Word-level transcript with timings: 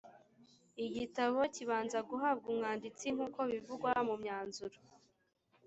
igitabo 0.85 1.39
kibanza 1.55 1.99
guhabwa 2.09 2.45
umwanditsi 2.53 3.05
nk’uko 3.15 3.39
bivugwa 3.51 3.91
mu 4.07 4.15
myanzuro 4.21 4.77